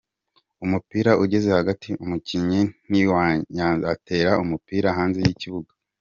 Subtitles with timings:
[0.65, 2.61] Umupira ugeze hagati umukinnyi
[2.91, 3.01] w’i
[3.55, 5.71] Nyanza atera umupira hanze y’ikibuga.